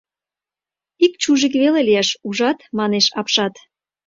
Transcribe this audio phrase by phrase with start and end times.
[1.05, 3.53] —Ик чужик веле лиеш, ужат!— манеш апшат.